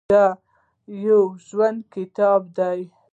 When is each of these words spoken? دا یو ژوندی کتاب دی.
دا 0.11 0.25
یو 1.05 1.21
ژوندی 1.47 1.85
کتاب 1.93 2.41
دی. 2.57 2.79